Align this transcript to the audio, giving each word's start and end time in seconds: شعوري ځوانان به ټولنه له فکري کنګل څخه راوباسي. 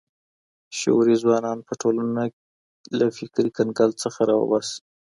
شعوري 0.77 1.15
ځوانان 1.23 1.57
به 1.65 1.73
ټولنه 1.81 2.23
له 2.99 3.05
فکري 3.17 3.49
کنګل 3.57 3.89
څخه 4.03 4.19
راوباسي. 4.29 4.79